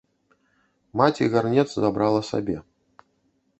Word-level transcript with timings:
Маці 1.01 1.27
гарнец 1.35 1.67
забрала 1.75 2.21
сабе. 2.33 2.57